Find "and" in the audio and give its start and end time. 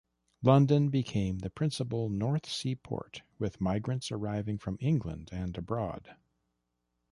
5.31-5.55